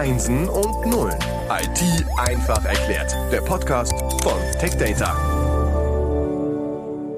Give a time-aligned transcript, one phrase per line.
[0.00, 1.18] Einsen und Nullen.
[1.50, 3.14] IT einfach erklärt.
[3.30, 3.92] Der Podcast
[4.22, 5.14] von TechData.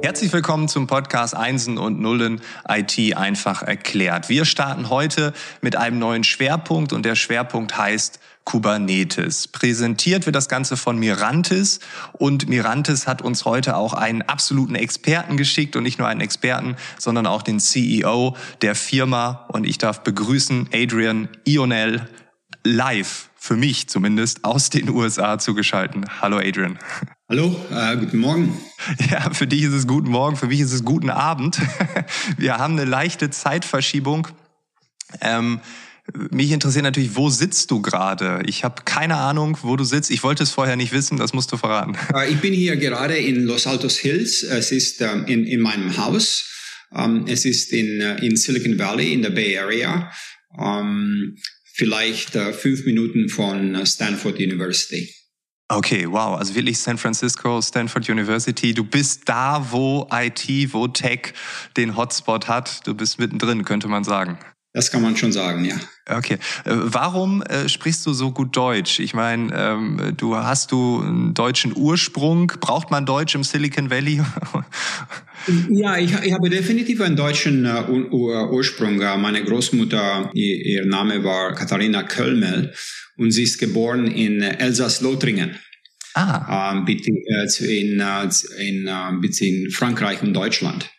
[0.03, 4.29] Herzlich willkommen zum Podcast Einsen und Nullen IT einfach erklärt.
[4.29, 9.47] Wir starten heute mit einem neuen Schwerpunkt und der Schwerpunkt heißt Kubernetes.
[9.47, 11.79] Präsentiert wird das Ganze von Mirantis
[12.15, 16.75] und Mirantis hat uns heute auch einen absoluten Experten geschickt und nicht nur einen Experten,
[16.99, 22.09] sondern auch den CEO der Firma und ich darf begrüßen Adrian Ionel
[22.65, 26.05] live, für mich zumindest, aus den USA zugeschalten.
[26.21, 26.79] Hallo Adrian.
[27.29, 28.57] Hallo, äh, guten Morgen.
[29.11, 31.61] Ja, für dich ist es guten Morgen, für mich ist es guten Abend.
[32.37, 34.27] Wir haben eine leichte Zeitverschiebung.
[35.21, 35.61] Ähm,
[36.31, 38.43] mich interessiert natürlich, wo sitzt du gerade?
[38.47, 40.11] Ich habe keine Ahnung, wo du sitzt.
[40.11, 41.97] Ich wollte es vorher nicht wissen, das musst du verraten.
[42.15, 44.43] Äh, ich bin hier gerade in Los Altos Hills.
[44.43, 46.51] Es ist ähm, in, in meinem Haus.
[46.93, 50.11] Ähm, es ist in, äh, in Silicon Valley, in der Bay Area.
[50.59, 51.37] Ähm,
[51.75, 55.13] vielleicht äh, fünf Minuten von Stanford University.
[55.69, 58.75] Okay, wow, also wirklich San Francisco, Stanford University.
[58.75, 61.33] Du bist da, wo IT, wo Tech
[61.79, 62.87] den Hotspot hat.
[62.87, 64.39] Du bist mittendrin, könnte man sagen.
[64.75, 65.77] Das kann man schon sagen, ja.
[66.09, 66.35] Okay.
[66.65, 69.01] Äh, warum äh, sprichst du so gut Deutsch?
[69.01, 72.49] Ich meine, ähm, du hast du einen deutschen Ursprung.
[72.61, 74.23] Braucht man Deutsch im Silicon Valley?
[75.71, 78.97] ja, ich, ich, habe definitiv einen deutschen uh, Ur Ursprung.
[78.97, 82.75] Meine Großmutter, ihr, ihr, Name war Katharina Kölmel
[83.17, 85.57] und sie ist geboren in Elsass-Lothringen.
[86.15, 86.75] Ah.
[86.75, 88.01] Ähm, in,
[88.59, 88.89] in,
[89.41, 90.91] in Frankreich und Deutschland.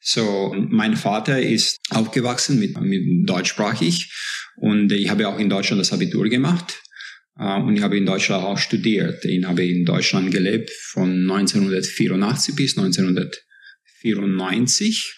[0.00, 4.12] So, mein Vater ist aufgewachsen mit, mit deutschsprachig
[4.56, 6.80] und ich habe auch in Deutschland das Abitur gemacht.
[7.38, 9.24] Und ich habe in Deutschland auch studiert.
[9.24, 12.76] Ich habe in Deutschland gelebt von 1984 bis
[14.04, 15.14] 1994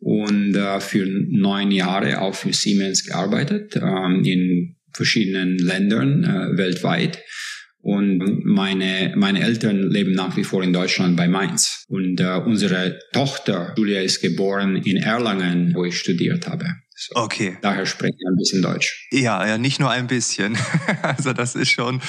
[0.00, 7.22] und uh, für neun Jahre auch für Siemens gearbeitet uh, in verschiedenen Ländern äh, weltweit.
[7.80, 11.84] Und meine, meine Eltern leben nach wie vor in Deutschland bei Mainz.
[11.88, 16.64] Und äh, unsere Tochter, Julia, ist geboren in Erlangen, wo ich studiert habe.
[17.14, 17.58] Okay.
[17.60, 19.08] Daher spreche ich ein bisschen Deutsch.
[19.10, 20.56] Ja, ja, nicht nur ein bisschen.
[21.02, 22.00] Also das ist schon,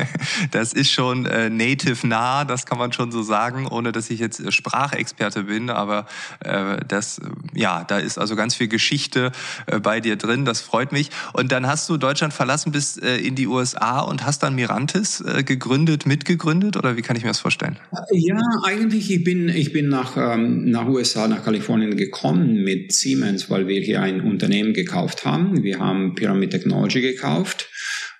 [0.52, 4.20] das ist schon äh, native nah, das kann man schon so sagen, ohne dass ich
[4.20, 5.70] jetzt Sprachexperte bin.
[5.70, 6.06] Aber
[6.40, 7.20] äh, das,
[7.52, 9.32] ja, da ist also ganz viel Geschichte
[9.66, 10.44] äh, bei dir drin.
[10.44, 11.10] Das freut mich.
[11.32, 15.20] Und dann hast du Deutschland verlassen, bist äh, in die USA und hast dann Mirantis
[15.20, 17.78] äh, gegründet, mitgegründet, oder wie kann ich mir das vorstellen?
[18.12, 23.50] Ja, eigentlich ich bin ich bin nach ähm, nach USA, nach Kalifornien gekommen mit Siemens,
[23.50, 25.62] weil wir hier ein Unternehmen gekauft haben.
[25.62, 27.68] Wir haben Pyramid Technology gekauft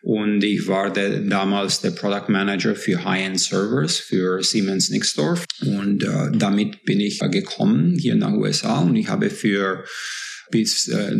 [0.02, 6.02] und ich war der, damals der Product Manager für High-End Servers für Siemens Nixdorf und
[6.02, 9.84] äh, damit bin ich gekommen hier nach USA und ich habe für
[10.50, 11.12] bis äh,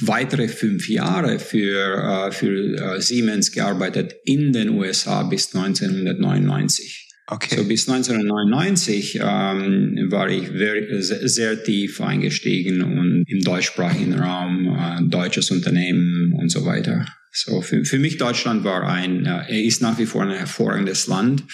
[0.00, 7.07] weitere fünf Jahre für, äh, für äh, Siemens gearbeitet in den USA bis 1999.
[7.30, 7.56] Okay.
[7.56, 15.02] So bis 1999 ähm, war ich very, sehr, tief eingestiegen und im deutschsprachigen Raum, äh,
[15.02, 17.04] deutsches Unternehmen und so weiter.
[17.30, 21.44] So für, für mich Deutschland war ein, äh, ist nach wie vor ein hervorragendes Land.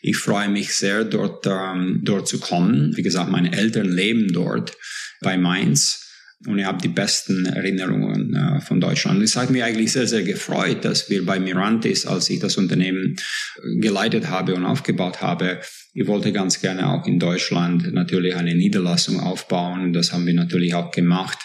[0.00, 2.96] Ich freue mich sehr, dort, ähm, dort zu kommen.
[2.96, 4.78] Wie gesagt, meine Eltern leben dort
[5.20, 6.07] bei Mainz.
[6.46, 9.20] Und ich habe die besten Erinnerungen äh, von Deutschland.
[9.22, 13.16] Es hat mich eigentlich sehr, sehr gefreut, dass wir bei Mirantis, als ich das Unternehmen
[13.16, 15.60] äh, geleitet habe und aufgebaut habe,
[15.94, 19.92] ich wollte ganz gerne auch in Deutschland natürlich eine Niederlassung aufbauen.
[19.92, 21.38] Das haben wir natürlich auch gemacht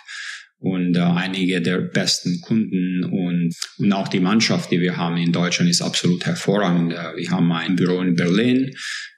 [0.63, 5.33] und äh, einige der besten Kunden und, und auch die Mannschaft, die wir haben in
[5.33, 6.93] Deutschland, ist absolut hervorragend.
[6.93, 8.73] Äh, wir haben ein Büro in Berlin,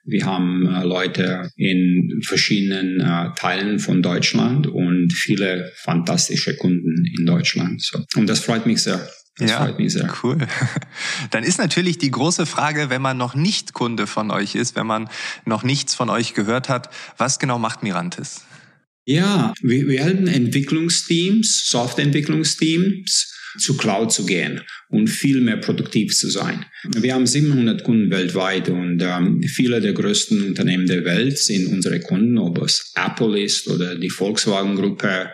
[0.05, 7.27] wir haben äh, Leute in verschiedenen äh, Teilen von Deutschland und viele fantastische Kunden in
[7.27, 7.79] Deutschland.
[7.79, 7.99] So.
[8.15, 9.07] Und das freut mich sehr.
[9.37, 10.11] Das ja, freut mich sehr.
[10.23, 10.39] Cool.
[11.29, 14.87] Dann ist natürlich die große Frage, wenn man noch nicht Kunde von euch ist, wenn
[14.87, 15.09] man
[15.45, 18.45] noch nichts von euch gehört hat, was genau macht Mirantis?
[19.05, 26.65] Ja, wir, helfen Entwicklungsteams, Softwareentwicklungsteams zu Cloud zu gehen und viel mehr produktiv zu sein.
[26.83, 31.99] Wir haben 700 Kunden weltweit und ähm, viele der größten Unternehmen der Welt sind unsere
[31.99, 35.29] Kunden, ob es Apple ist oder die Volkswagen-Gruppe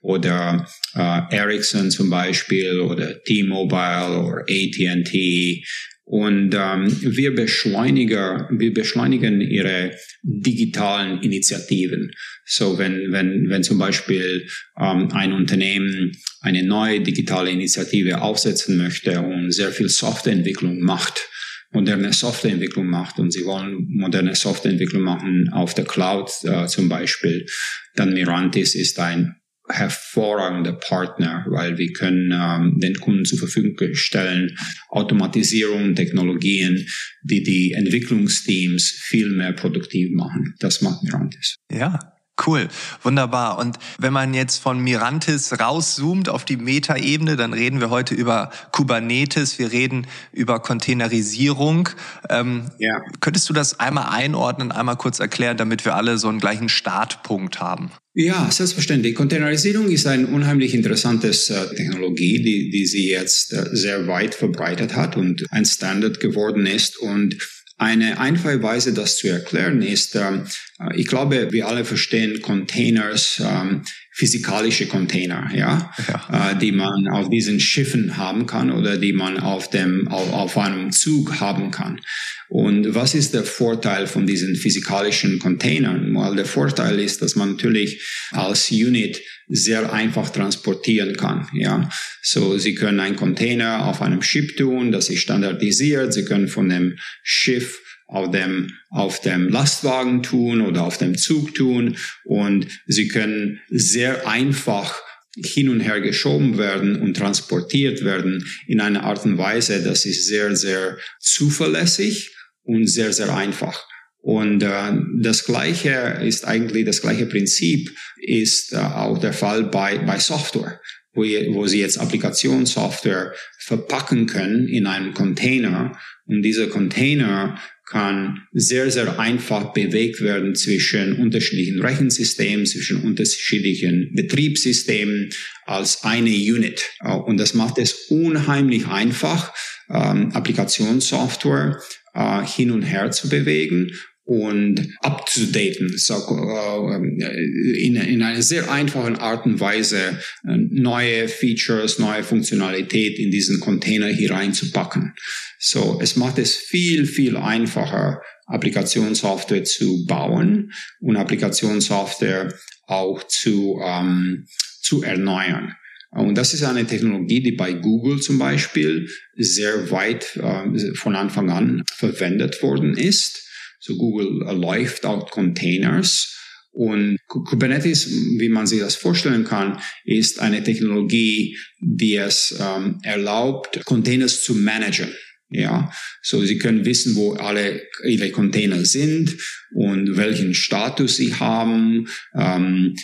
[0.00, 5.64] oder äh, Ericsson zum Beispiel oder T-Mobile oder AT&T
[6.12, 12.10] und ähm, wir, beschleunigen, wir beschleunigen ihre digitalen Initiativen.
[12.44, 14.46] So wenn, wenn, wenn zum Beispiel
[14.78, 16.12] ähm, ein Unternehmen
[16.42, 21.30] eine neue digitale Initiative aufsetzen möchte und sehr viel Softwareentwicklung macht,
[21.70, 27.46] moderne Softwareentwicklung macht und sie wollen moderne Softwareentwicklung machen auf der Cloud äh, zum Beispiel,
[27.94, 29.36] dann Mirantis ist ein
[29.68, 34.56] hervorragender Partner, weil wir können ähm, den Kunden zur Verfügung stellen
[34.88, 36.86] Automatisierung, Technologien,
[37.22, 40.54] die die Entwicklungsteams viel mehr produktiv machen.
[40.58, 41.56] Das macht Mirantis.
[41.70, 42.11] Ja,
[42.44, 42.68] Cool,
[43.02, 43.58] wunderbar.
[43.58, 48.50] Und wenn man jetzt von Mirantis rauszoomt auf die Metaebene, dann reden wir heute über
[48.72, 51.90] Kubernetes, wir reden über Containerisierung.
[52.30, 53.02] Ähm, ja.
[53.20, 57.60] Könntest du das einmal einordnen, einmal kurz erklären, damit wir alle so einen gleichen Startpunkt
[57.60, 57.92] haben?
[58.14, 59.14] Ja, selbstverständlich.
[59.14, 64.96] Containerisierung ist eine unheimlich interessante äh, Technologie, die, die sie jetzt äh, sehr weit verbreitet
[64.96, 66.98] hat und ein Standard geworden ist.
[66.98, 67.36] Und
[67.82, 70.46] eine einfache Weise, das zu erklären, ist, ähm,
[70.78, 73.82] äh, ich glaube, wir alle verstehen Containers, ähm,
[74.14, 76.52] physikalische Container, ja, ja.
[76.52, 80.58] Äh, die man auf diesen Schiffen haben kann oder die man auf dem, auf, auf
[80.58, 82.00] einem Zug haben kann.
[82.48, 86.14] Und was ist der Vorteil von diesen physikalischen Containern?
[86.14, 91.48] Weil der Vorteil ist, dass man natürlich als Unit sehr einfach transportieren kann.
[91.54, 91.88] Ja,
[92.22, 96.12] so Sie können einen Container auf einem Schiff tun, das ist standardisiert.
[96.12, 97.80] Sie können von dem Schiff
[98.12, 104.28] auf dem, auf dem Lastwagen tun oder auf dem Zug tun und Sie können sehr
[104.28, 105.00] einfach
[105.34, 110.26] hin und her geschoben werden und transportiert werden in einer Art und Weise, das ist
[110.26, 113.86] sehr, sehr zuverlässig und sehr, sehr einfach.
[114.18, 119.98] Und äh, das gleiche ist eigentlich das gleiche Prinzip ist äh, auch der Fall bei,
[119.98, 120.80] bei Software,
[121.14, 128.90] wo, wo Sie jetzt Applikationssoftware verpacken können in einem Container und dieser Container kann sehr,
[128.90, 135.28] sehr einfach bewegt werden zwischen unterschiedlichen Rechensystemen, zwischen unterschiedlichen Betriebssystemen
[135.66, 136.88] als eine Unit.
[137.00, 139.52] Äh, und das macht es unheimlich einfach,
[139.90, 141.82] ähm, Applikationssoftware
[142.14, 143.92] äh, hin und her zu bewegen
[144.24, 151.98] und abzudaten, so, äh, in, in einer sehr einfachen Art und Weise äh, neue Features,
[151.98, 155.14] neue Funktionalität in diesen Container hier reinzupacken.
[155.58, 162.52] So, es macht es viel, viel einfacher, Applikationssoftware zu bauen und Applikationssoftware
[162.86, 164.46] auch zu, ähm,
[164.82, 165.74] zu erneuern.
[166.14, 171.50] Und das ist eine Technologie, die bei Google zum Beispiel sehr weit äh, von Anfang
[171.50, 173.48] an verwendet worden ist.
[173.84, 176.38] So Google läuft auch Containers.
[176.70, 178.08] Und Kubernetes,
[178.38, 184.54] wie man sich das vorstellen kann, ist eine Technologie, die es ähm, erlaubt, Containers zu
[184.54, 185.12] managen.
[185.52, 189.36] Ja, so Sie können wissen, wo alle Ihre Container sind
[189.74, 192.94] und welchen Status sie haben, ähm,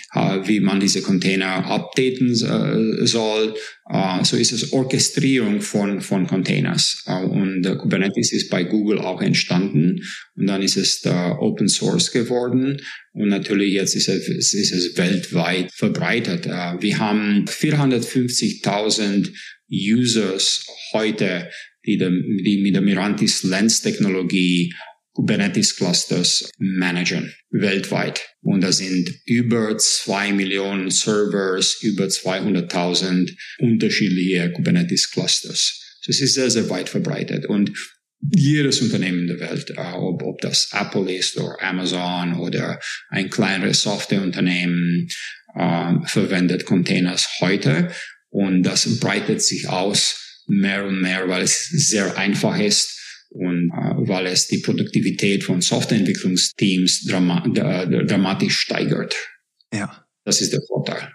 [0.45, 3.55] wie man diese Container updaten äh, soll.
[3.91, 7.05] Äh, so ist es Orchestrierung von, von Containers.
[7.07, 10.01] Äh, und äh, Kubernetes ist bei Google auch entstanden
[10.37, 12.81] und dann ist es Open Source geworden
[13.13, 16.47] und natürlich jetzt ist es, ist es weltweit verbreitet.
[16.47, 19.33] Äh, wir haben 450.000
[19.71, 21.51] Users heute,
[21.97, 24.73] die, die mit der Mirantis Lens Technologie
[25.19, 28.21] Kubernetes Clusters managen weltweit.
[28.41, 35.99] Und da sind über zwei Millionen Servers, über 200.000 unterschiedliche Kubernetes Clusters.
[36.07, 37.47] Das ist sehr, sehr weit verbreitet.
[37.47, 37.73] Und
[38.33, 43.83] jedes Unternehmen der Welt, äh, ob, ob das Apple ist oder Amazon oder ein kleineres
[43.83, 45.09] Softwareunternehmen,
[45.57, 47.91] äh, verwendet Containers heute.
[48.31, 52.99] Und das breitet sich aus mehr und mehr, weil es sehr einfach ist
[53.31, 59.17] und äh, weil es die Produktivität von Softwareentwicklungsteams drama dramatisch steigert.
[59.73, 60.05] Ja.
[60.25, 61.13] Das ist der Vorteil.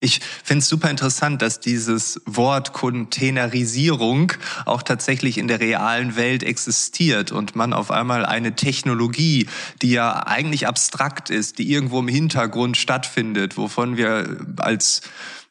[0.00, 4.34] Ich finde es super interessant, dass dieses Wort Containerisierung
[4.66, 9.48] auch tatsächlich in der realen Welt existiert und man auf einmal eine Technologie,
[9.80, 15.00] die ja eigentlich abstrakt ist, die irgendwo im Hintergrund stattfindet, wovon wir als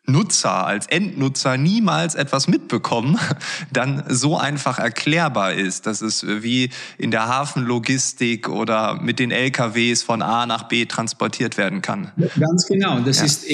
[0.08, 3.18] Nutzer, als Endnutzer niemals etwas mitbekommen,
[3.74, 10.04] dann so einfach erklärbar ist, dass es wie in der Hafenlogistik oder mit den LKWs
[10.04, 12.12] von A nach B transportiert werden kann.
[12.40, 13.26] Ganz genau, das ja.
[13.26, 13.46] ist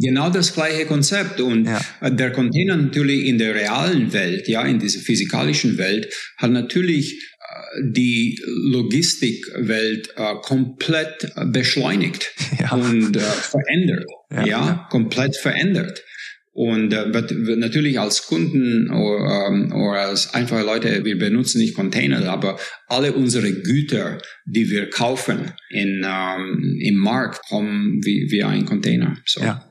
[0.00, 2.10] genau das gleiche Konzept und ja.
[2.10, 7.22] der Container natürlich in der realen Welt, ja, in dieser physikalischen Welt, hat natürlich
[7.82, 12.72] die Logistikwelt äh, komplett beschleunigt ja.
[12.72, 14.06] und äh, verändert.
[14.30, 16.04] Ja, ja, komplett verändert.
[16.52, 17.06] Und äh,
[17.56, 23.12] natürlich als Kunden oder, ähm, oder als einfache Leute, wir benutzen nicht Container, aber alle
[23.12, 29.16] unsere Güter, die wir kaufen in, ähm, im Markt, kommen wie, wie ein Container.
[29.24, 29.40] So.
[29.40, 29.64] Ja.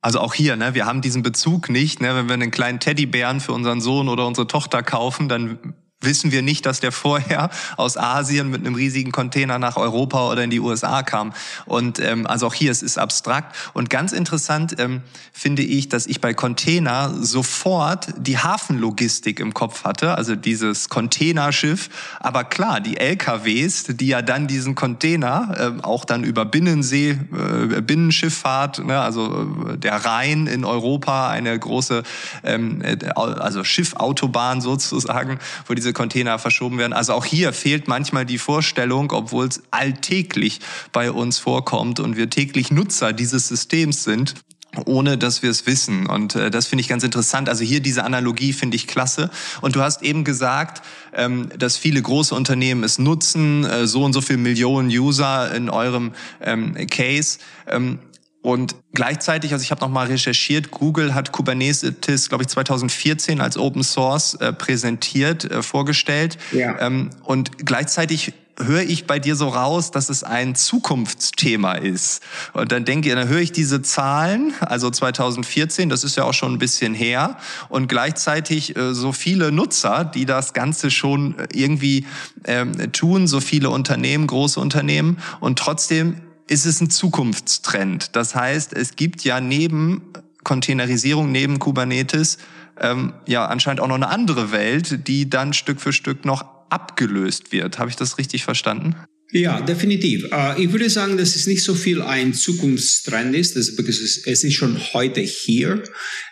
[0.00, 2.00] Also auch hier, ne, wir haben diesen Bezug nicht.
[2.00, 6.30] Ne, wenn wir einen kleinen Teddybären für unseren Sohn oder unsere Tochter kaufen, dann wissen
[6.30, 10.50] wir nicht, dass der vorher aus Asien mit einem riesigen Container nach Europa oder in
[10.50, 11.32] die USA kam.
[11.64, 13.56] Und ähm, also auch hier, es ist abstrakt.
[13.72, 19.84] Und ganz interessant ähm, finde ich, dass ich bei Container sofort die Hafenlogistik im Kopf
[19.84, 21.88] hatte, also dieses Containerschiff.
[22.20, 27.80] Aber klar, die LKWs, die ja dann diesen Container äh, auch dann über Binnensee, äh,
[27.80, 32.02] Binnenschifffahrt, ne, also äh, der Rhein in Europa, eine große
[32.44, 36.92] ähm, äh, also Schiffautobahn sozusagen, wo diese Container verschoben werden.
[36.92, 40.60] Also auch hier fehlt manchmal die Vorstellung, obwohl es alltäglich
[40.92, 44.34] bei uns vorkommt und wir täglich Nutzer dieses Systems sind,
[44.84, 46.06] ohne dass wir es wissen.
[46.06, 47.48] Und äh, das finde ich ganz interessant.
[47.48, 49.30] Also hier diese Analogie finde ich klasse.
[49.62, 50.82] Und du hast eben gesagt,
[51.14, 55.70] ähm, dass viele große Unternehmen es nutzen, äh, so und so viele Millionen User in
[55.70, 56.12] eurem
[56.42, 57.38] ähm, Case.
[57.66, 58.00] Ähm,
[58.46, 63.58] und gleichzeitig, also ich habe noch mal recherchiert, Google hat Kubernetes, glaube ich, 2014 als
[63.58, 66.38] Open Source äh, präsentiert, äh, vorgestellt.
[66.52, 66.78] Ja.
[66.78, 72.22] Ähm, und gleichzeitig höre ich bei dir so raus, dass es ein Zukunftsthema ist.
[72.52, 76.32] Und dann denke ich, dann höre ich diese Zahlen, also 2014, das ist ja auch
[76.32, 77.38] schon ein bisschen her,
[77.68, 82.06] und gleichzeitig äh, so viele Nutzer, die das Ganze schon irgendwie
[82.44, 88.14] ähm, tun, so viele Unternehmen, große Unternehmen, und trotzdem ist es ein Zukunftstrend.
[88.14, 90.02] Das heißt, es gibt ja neben
[90.44, 92.38] Containerisierung, neben Kubernetes,
[92.80, 97.52] ähm, ja anscheinend auch noch eine andere Welt, die dann Stück für Stück noch abgelöst
[97.52, 97.78] wird.
[97.78, 98.94] Habe ich das richtig verstanden?
[99.32, 100.24] Ja, definitiv.
[100.26, 104.44] Uh, ich würde sagen, dass es nicht so viel ein Zukunftstrend ist, das, es, es
[104.44, 105.82] ist schon heute hier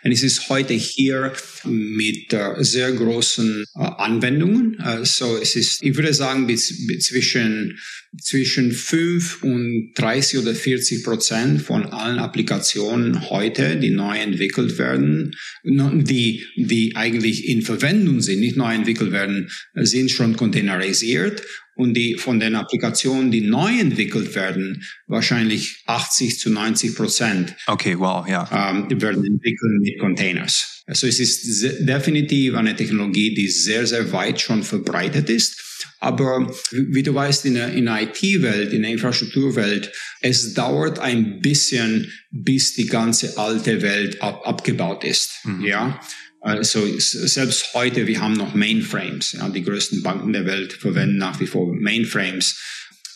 [0.03, 1.33] und es ist heute hier
[1.65, 4.77] mit uh, sehr großen uh, Anwendungen.
[5.03, 7.77] so es ist, ich würde sagen, bis, bis zwischen
[8.21, 15.35] zwischen 5 und 30 oder 40 Prozent von allen Applikationen heute, die neu entwickelt werden,
[15.63, 21.41] die, die eigentlich in Verwendung sind, nicht neu entwickelt werden, sind schon containerisiert
[21.75, 27.55] und die von den Applikationen, die neu entwickelt werden, wahrscheinlich 80 zu 90 Prozent.
[27.67, 28.49] Okay, wow, ja.
[28.51, 30.83] Ähm, werden entwickelt mit Containers.
[30.87, 35.59] Also es ist definitiv eine Technologie, die sehr, sehr weit schon verbreitet ist.
[36.05, 41.41] Aber wie du weißt, in der, in der IT-Welt, in der Infrastrukturwelt, es dauert ein
[41.41, 45.31] bisschen, bis die ganze alte Welt ab, abgebaut ist.
[45.45, 45.65] Mhm.
[45.65, 45.99] Ja.
[46.41, 49.31] Also selbst heute, wir haben noch Mainframes.
[49.31, 52.55] Ja, die größten Banken der Welt verwenden nach wie vor Mainframes.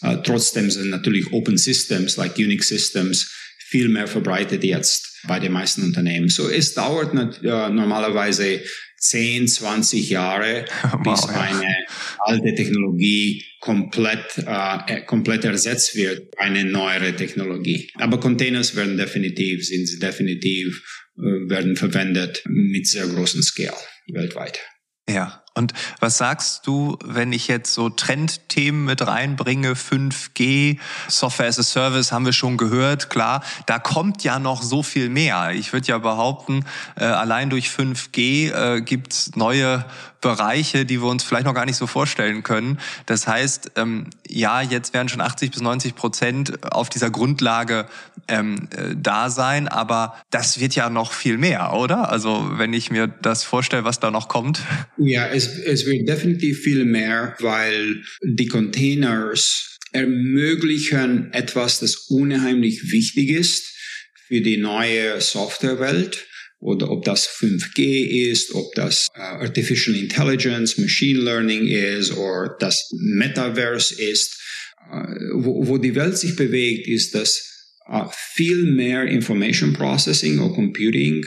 [0.01, 3.29] Uh, trotzdem sind natürlich Open Systems, like Unix Systems,
[3.59, 6.29] viel mehr verbreitet jetzt bei den meisten Unternehmen.
[6.29, 8.61] So es dauert uh, normalerweise
[8.99, 11.75] 10, 20 Jahre, wow, bis eine
[12.19, 17.89] alte Technologie komplett, äh, komplett ersetzt wird, eine neuere Technologie.
[17.95, 20.83] Aber Containers werden definitiv, sind sie definitiv,
[21.17, 23.77] äh, werden verwendet mit sehr großen Scale
[24.11, 24.59] weltweit.
[25.09, 31.59] Ja, und was sagst du, wenn ich jetzt so Trendthemen mit reinbringe, 5G, Software as
[31.59, 35.51] a Service haben wir schon gehört, klar, da kommt ja noch so viel mehr.
[35.53, 39.85] Ich würde ja behaupten, äh, allein durch 5G äh, gibt's neue
[40.21, 42.79] Bereiche, die wir uns vielleicht noch gar nicht so vorstellen können.
[43.05, 47.87] Das heißt, ähm, ja, jetzt werden schon 80 bis 90 Prozent auf dieser Grundlage
[48.27, 52.09] ähm, äh, da sein, aber das wird ja noch viel mehr, oder?
[52.09, 54.61] Also wenn ich mir das vorstelle, was da noch kommt.
[54.97, 63.29] Ja, es, es wird definitiv viel mehr, weil die Containers ermöglichen etwas, das unheimlich wichtig
[63.29, 63.65] ist
[64.27, 66.27] für die neue Softwarewelt
[66.59, 72.89] oder ob das 5G ist, ob das uh, Artificial Intelligence, Machine Learning ist oder das
[72.99, 74.35] Metaverse ist.
[74.91, 77.41] Uh, wo, wo, die Welt sich bewegt, ist, dass
[77.89, 81.25] uh, viel mehr Information Processing oder Computing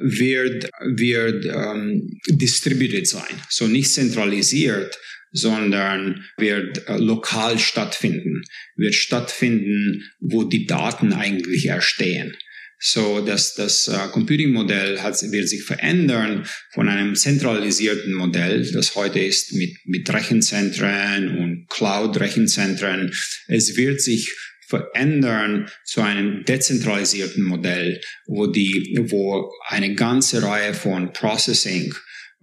[0.00, 3.42] wird, wird um, distributed sein.
[3.48, 4.98] So nicht zentralisiert,
[5.32, 8.42] sondern wird äh, lokal stattfinden,
[8.76, 12.36] wird stattfinden, wo die Daten eigentlich erstehen.
[12.78, 19.18] So, dass das äh, Computing-Modell hat, wird sich verändern von einem zentralisierten Modell, das heute
[19.18, 23.12] ist mit, mit Rechenzentren und Cloud-Rechenzentren.
[23.48, 24.30] Es wird sich
[24.66, 31.94] verändern zu einem dezentralisierten Modell, wo die, wo eine ganze Reihe von Processing,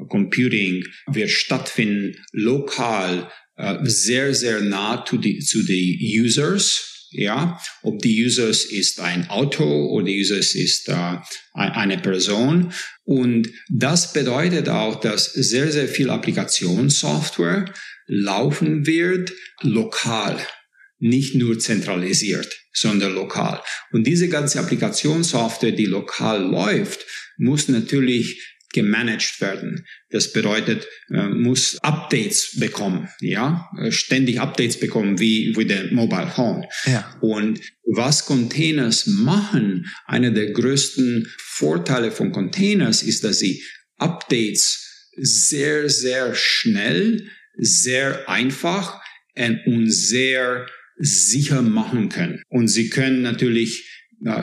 [0.10, 8.00] Computing wird stattfinden, lokal, äh, sehr, sehr nah zu die, zu die Users, ja, ob
[8.00, 11.18] die Users ist ein Auto oder die Users ist äh,
[11.54, 12.74] eine Person.
[13.04, 17.66] Und das bedeutet auch, dass sehr, sehr viel Applikationssoftware
[18.08, 20.40] laufen wird lokal,
[21.04, 23.62] nicht nur zentralisiert, sondern lokal.
[23.92, 27.06] Und diese ganze Applikationssoftware, die lokal läuft,
[27.38, 28.42] muss natürlich
[28.72, 29.86] gemanagt werden.
[30.10, 36.32] Das bedeutet, äh, muss Updates bekommen, ja, äh, ständig Updates bekommen, wie, wie der Mobile
[36.34, 36.66] Phone.
[36.86, 37.16] Ja.
[37.22, 43.62] Und was Containers machen, einer der größten Vorteile von Containers ist, dass sie
[43.98, 49.00] Updates sehr, sehr schnell, sehr einfach
[49.66, 50.66] und sehr
[50.98, 52.42] sicher machen können.
[52.50, 53.90] Und sie können natürlich,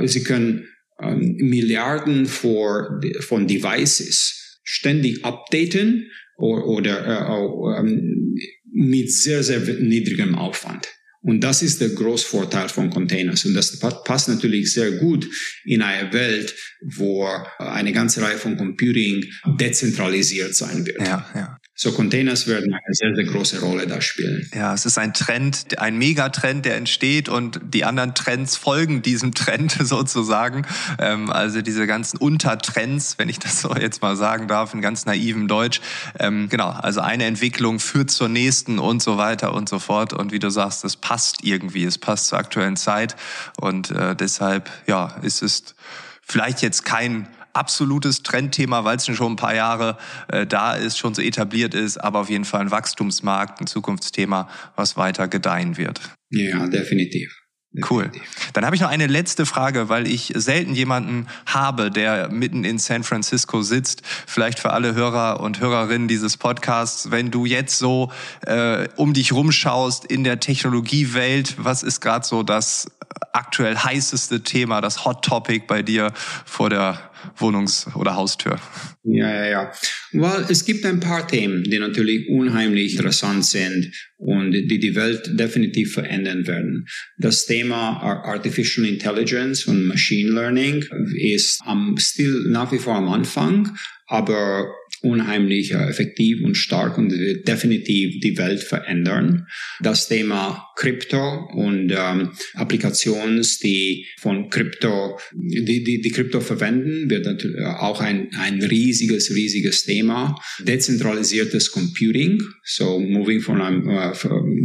[0.04, 0.66] sie können
[1.00, 8.36] ähm, Milliarden vor, von Devices ständig updaten oder, oder äh, ähm,
[8.72, 10.88] mit sehr, sehr niedrigem Aufwand.
[11.22, 13.44] Und das ist der Großvorteil von Containers.
[13.44, 15.28] Und das passt natürlich sehr gut
[15.64, 17.26] in eine Welt, wo
[17.58, 19.26] eine ganze Reihe von Computing
[19.58, 20.98] dezentralisiert sein wird.
[20.98, 21.59] Ja, ja.
[21.82, 24.50] So Containers werden eine sehr, sehr große Rolle da spielen.
[24.54, 29.32] Ja, es ist ein Trend, ein Megatrend, der entsteht und die anderen Trends folgen diesem
[29.32, 30.66] Trend sozusagen.
[30.98, 35.06] Ähm, also diese ganzen Untertrends, wenn ich das so jetzt mal sagen darf, in ganz
[35.06, 35.80] naivem Deutsch.
[36.18, 40.12] Ähm, genau, also eine Entwicklung führt zur nächsten und so weiter und so fort.
[40.12, 43.16] Und wie du sagst, es passt irgendwie, es passt zur aktuellen Zeit.
[43.58, 45.74] Und äh, deshalb, ja, ist es
[46.20, 49.96] vielleicht jetzt kein absolutes Trendthema, weil es schon ein paar Jahre
[50.28, 54.48] äh, da ist, schon so etabliert ist, aber auf jeden Fall ein Wachstumsmarkt, ein Zukunftsthema,
[54.76, 56.00] was weiter gedeihen wird.
[56.30, 57.40] Ja, definitiv.
[57.88, 58.10] Cool.
[58.52, 62.80] Dann habe ich noch eine letzte Frage, weil ich selten jemanden habe, der mitten in
[62.80, 64.02] San Francisco sitzt.
[64.26, 68.10] Vielleicht für alle Hörer und Hörerinnen dieses Podcasts, wenn du jetzt so
[68.44, 72.90] äh, um dich rumschaust in der Technologiewelt, was ist gerade so das
[73.32, 76.12] aktuell heißeste Thema, das Hot Topic bei dir
[76.44, 78.58] vor der Wohnungs- oder Haustür?
[79.04, 79.72] Ja, ja, ja.
[80.12, 85.30] Well, es gibt ein paar Themen, die natürlich unheimlich interessant sind und die die Welt
[85.38, 86.86] definitiv verändern werden.
[87.18, 90.84] Das Thema Artificial Intelligence und Machine Learning
[91.16, 94.66] ist am still nach wie vor am Anfang, aber
[95.02, 99.46] unheimlich äh, effektiv und stark und wird definitiv die Welt verändern.
[99.80, 107.62] Das Thema Krypto und ähm, Applikationen, die von Krypto, die, die, die verwenden, wird natürlich
[107.66, 110.40] auch ein, ein riesiges, riesiges Thema.
[110.60, 114.12] Dezentralisiertes Computing, so moving von einem, äh,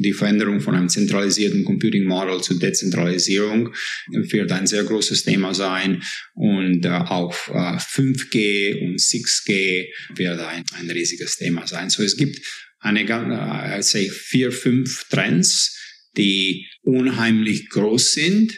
[0.01, 3.73] die Veränderung von einem zentralisierten Computing Model zu Dezentralisierung
[4.07, 6.01] wird ein sehr großes Thema sein
[6.33, 11.89] und äh, auch äh, 5G und 6G wird ein, ein riesiges Thema sein.
[11.89, 12.39] So es gibt
[12.79, 15.75] eine, äh, say, vier, fünf Trends,
[16.17, 18.53] die unheimlich groß sind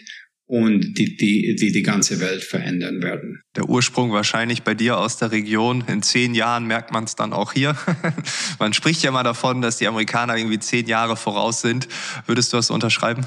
[0.48, 3.42] und die, die, die die ganze Welt verändern werden.
[3.56, 5.84] Der Ursprung wahrscheinlich bei dir aus der Region.
[5.88, 7.76] In zehn Jahren merkt man es dann auch hier.
[8.60, 11.90] man spricht ja mal davon, dass die Amerikaner irgendwie zehn Jahre voraus sind.
[12.26, 13.26] Würdest du das unterschreiben?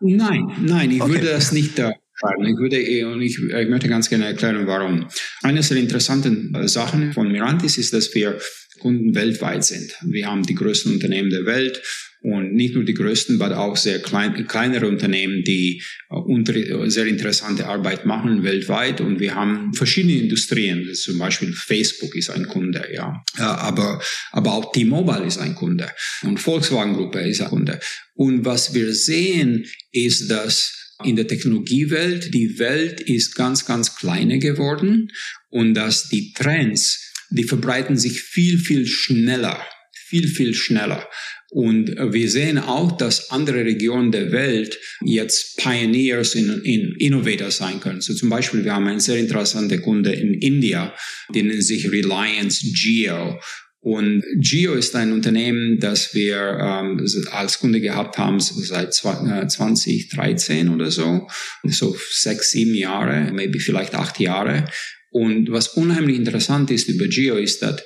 [0.00, 1.12] Nein, nein, ich okay.
[1.12, 1.92] würde das nicht äh,
[2.24, 2.46] schreiben.
[2.46, 5.08] Ich würde eh, und ich, ich möchte ganz gerne erklären, warum.
[5.42, 8.38] Eines der interessanten Sachen von Mirantis ist, dass wir
[8.80, 9.94] Kunden weltweit sind.
[10.02, 11.80] Wir haben die größten Unternehmen der Welt
[12.20, 16.54] und nicht nur die größten, aber auch sehr klein, kleinere Unternehmen, die äh, unter,
[16.90, 19.00] sehr interessante Arbeit machen weltweit.
[19.00, 20.92] Und wir haben verschiedene Industrien.
[20.94, 24.00] Zum Beispiel Facebook ist ein Kunde, ja aber,
[24.32, 25.90] aber auch T-Mobile ist ein Kunde.
[26.22, 27.78] Und Volkswagen Gruppe ist ein Kunde.
[28.14, 34.38] Und was wir sehen, ist, dass in der Technologiewelt, die Welt ist ganz, ganz kleiner
[34.38, 35.10] geworden
[35.50, 41.08] und dass die Trends, die verbreiten sich viel, viel schneller, viel, viel schneller.
[41.50, 47.78] Und wir sehen auch, dass andere Regionen der Welt jetzt Pioneers in, in Innovators sein
[47.78, 48.00] können.
[48.00, 50.92] So zum Beispiel, wir haben einen sehr interessanten Kunde in India,
[51.32, 53.38] die nennt sich Reliance Geo.
[53.84, 60.70] Und Geo ist ein Unternehmen, das wir ähm, als Kunde gehabt haben seit 2013 äh,
[60.70, 61.28] oder so,
[61.64, 64.64] so sechs, sieben Jahre, maybe vielleicht acht Jahre.
[65.10, 67.82] Und was unheimlich interessant ist über Geo ist, dass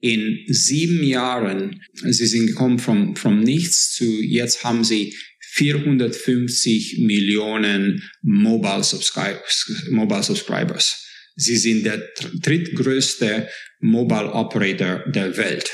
[0.00, 5.14] in sieben Jahren, sie sind gekommen vom, vom Nichts zu, jetzt haben sie
[5.52, 9.84] 450 Millionen Mobile Subscribers.
[9.90, 11.05] Mobile Subscribers.
[11.36, 11.98] Sie sind der
[12.42, 13.48] drittgrößte
[13.80, 15.70] Mobile Operator der Welt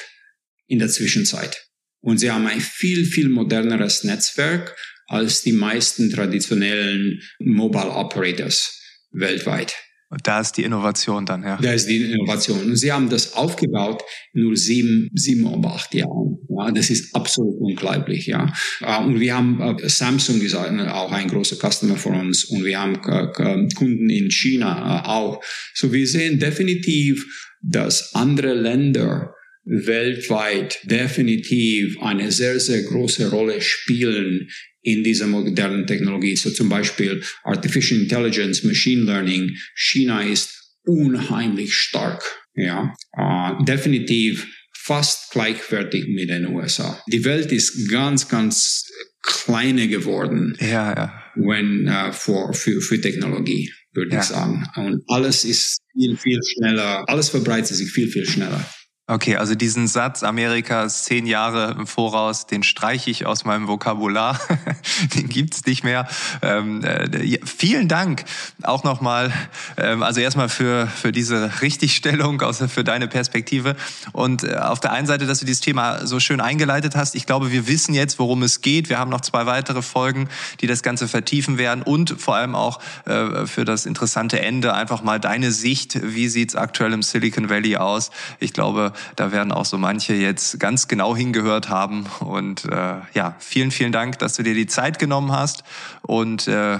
[0.66, 1.68] in der Zwischenzeit.
[2.00, 8.80] Und sie haben ein viel, viel moderneres Netzwerk als die meisten traditionellen Mobile Operators
[9.12, 9.76] weltweit.
[10.22, 11.58] Da ist die Innovation dann, ja.
[11.60, 12.62] Da ist die Innovation.
[12.62, 14.02] Und sie haben das aufgebaut
[14.34, 16.38] nur sieben, sieben oder acht Jahren.
[16.48, 18.52] Ja, das ist absolut unglaublich, ja.
[18.80, 22.78] Äh, und wir haben, äh, Samsung ist auch ein großer Customer von uns und wir
[22.78, 25.42] haben äh, Kunden in China auch.
[25.74, 27.24] So wir sehen definitiv,
[27.62, 34.48] dass andere Länder weltweit definitiv eine sehr, sehr große Rolle spielen
[34.82, 36.36] in dieser modernen Technologie.
[36.36, 39.56] So zum Beispiel Artificial Intelligence, Machine Learning.
[39.74, 42.22] China ist unheimlich stark
[42.54, 47.00] Ja, äh, definitiv fast gleichwertig mit den USA.
[47.06, 48.90] Die Welt ist ganz, ganz
[49.22, 50.56] kleiner geworden.
[50.60, 51.22] Ja, ja.
[51.36, 54.20] Wenn, äh, für, für, für Technologie, würde ja.
[54.20, 54.66] ich sagen.
[54.76, 58.68] Und alles ist viel, viel schneller, alles verbreitet sich viel, viel schneller.
[59.08, 63.66] Okay, also diesen Satz, Amerika ist zehn Jahre im Voraus, den streiche ich aus meinem
[63.66, 64.40] Vokabular.
[65.16, 66.06] den gibt's nicht mehr.
[66.40, 68.24] Ähm, äh, vielen Dank
[68.62, 69.32] auch nochmal,
[69.76, 73.74] ähm, also erstmal für, für diese Richtigstellung, außer für deine Perspektive.
[74.12, 77.16] Und äh, auf der einen Seite, dass du dieses Thema so schön eingeleitet hast.
[77.16, 78.88] Ich glaube, wir wissen jetzt, worum es geht.
[78.88, 80.28] Wir haben noch zwei weitere Folgen,
[80.60, 85.02] die das Ganze vertiefen werden und vor allem auch äh, für das interessante Ende einfach
[85.02, 85.98] mal deine Sicht.
[86.00, 88.12] Wie sieht's aktuell im Silicon Valley aus?
[88.38, 92.06] Ich glaube, da werden auch so manche jetzt ganz genau hingehört haben.
[92.20, 95.64] Und äh, ja, vielen, vielen Dank, dass du dir die Zeit genommen hast.
[96.02, 96.78] Und äh,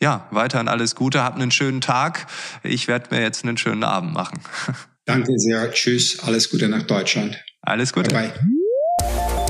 [0.00, 2.26] ja, weiterhin alles Gute, hab einen schönen Tag.
[2.62, 4.40] Ich werde mir jetzt einen schönen Abend machen.
[5.06, 5.70] Danke sehr.
[5.70, 6.20] Tschüss.
[6.20, 7.42] Alles Gute nach Deutschland.
[7.62, 8.14] Alles Gute.
[8.14, 8.32] Bye,
[8.98, 9.43] bye.